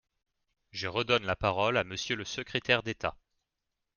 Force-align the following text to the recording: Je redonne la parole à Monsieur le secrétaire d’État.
Je 0.71 0.87
redonne 0.87 1.27
la 1.27 1.35
parole 1.35 1.77
à 1.77 1.83
Monsieur 1.83 2.15
le 2.15 2.25
secrétaire 2.25 2.81
d’État. 2.81 3.15